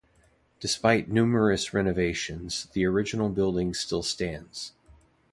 Despite 0.59 1.11
numerous 1.11 1.75
renovations, 1.75 2.65
the 2.73 2.85
original 2.85 3.29
building 3.29 3.75
still 3.75 4.01
stands. 4.01 4.71